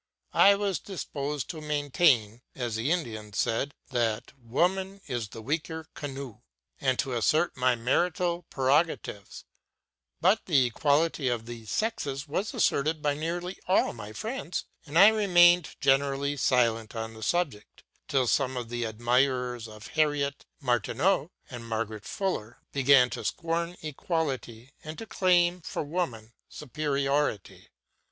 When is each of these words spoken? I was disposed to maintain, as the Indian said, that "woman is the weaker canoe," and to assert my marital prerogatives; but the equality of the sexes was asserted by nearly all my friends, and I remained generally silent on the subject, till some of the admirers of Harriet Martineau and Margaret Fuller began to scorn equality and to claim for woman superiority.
I 0.33 0.55
was 0.55 0.79
disposed 0.79 1.47
to 1.51 1.61
maintain, 1.61 2.41
as 2.55 2.75
the 2.75 2.89
Indian 2.89 3.33
said, 3.33 3.75
that 3.91 4.33
"woman 4.35 4.99
is 5.05 5.27
the 5.29 5.43
weaker 5.43 5.85
canoe," 5.93 6.39
and 6.79 6.97
to 6.97 7.13
assert 7.13 7.55
my 7.55 7.75
marital 7.75 8.41
prerogatives; 8.49 9.45
but 10.19 10.47
the 10.47 10.65
equality 10.65 11.27
of 11.27 11.45
the 11.45 11.67
sexes 11.67 12.27
was 12.27 12.51
asserted 12.51 13.03
by 13.03 13.13
nearly 13.13 13.59
all 13.67 13.93
my 13.93 14.11
friends, 14.11 14.65
and 14.87 14.97
I 14.97 15.09
remained 15.09 15.75
generally 15.79 16.35
silent 16.35 16.95
on 16.95 17.13
the 17.13 17.21
subject, 17.21 17.83
till 18.07 18.25
some 18.25 18.57
of 18.57 18.69
the 18.69 18.85
admirers 18.87 19.67
of 19.67 19.85
Harriet 19.89 20.47
Martineau 20.59 21.29
and 21.47 21.63
Margaret 21.63 22.05
Fuller 22.05 22.57
began 22.71 23.11
to 23.11 23.23
scorn 23.23 23.75
equality 23.83 24.71
and 24.83 24.97
to 24.97 25.05
claim 25.05 25.61
for 25.61 25.83
woman 25.83 26.33
superiority. 26.49 27.67